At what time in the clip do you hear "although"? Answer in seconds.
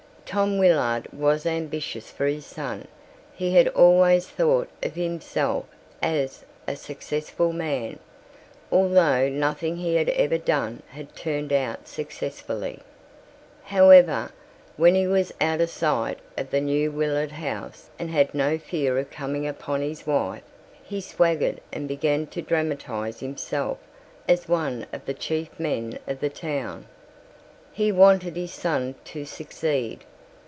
8.71-9.27